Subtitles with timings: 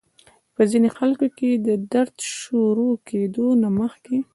[0.53, 4.17] پۀ ځينې خلکو کې د درد شورو کېدو نه مخکې